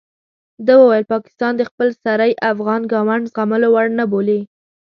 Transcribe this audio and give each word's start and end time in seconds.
ده 0.65 0.73
وویل 0.81 1.05
پاکستان 1.13 1.51
د 1.57 1.61
خپل 1.69 1.87
سرۍ 2.03 2.31
افغان 2.51 2.81
ګاونډ 2.93 3.23
زغملو 3.31 3.67
وړ 3.71 3.87
نه 3.99 4.05
بولي. 4.11 4.39